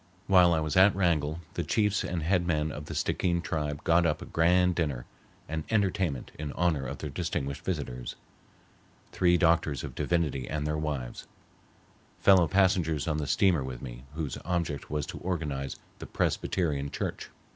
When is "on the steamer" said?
13.07-13.63